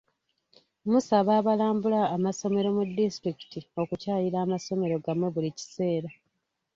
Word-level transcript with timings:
Musaba 0.89 1.31
abalambula 1.39 2.01
amasomero 2.15 2.67
mu 2.77 2.83
disitulikiti 2.95 3.59
okukyalira 3.81 4.37
amasomero 4.45 4.95
gammwe 5.05 5.27
buli 5.33 5.49
kiseera. 5.57 6.09